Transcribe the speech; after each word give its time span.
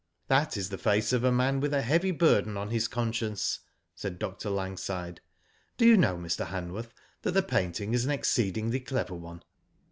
"That 0.29 0.57
is 0.57 0.69
the 0.69 0.79
face 0.79 1.13
of 1.13 1.23
a 1.23 1.31
man 1.31 1.59
with 1.59 1.75
a 1.75 1.83
heavy 1.83 2.09
burden 2.09 2.57
on 2.57 2.71
his 2.71 2.87
conscience," 2.87 3.59
said 3.93 4.17
Dr. 4.17 4.49
Langside." 4.49 5.21
Do 5.77 5.85
you 5.85 5.95
know, 5.95 6.17
Mr. 6.17 6.47
Hanworth, 6.47 6.89
that 7.21 7.33
the 7.33 7.43
painting 7.43 7.93
is 7.93 8.03
an 8.03 8.09
exceedingly 8.09 8.79
clever 8.79 9.13
one?" 9.13 9.43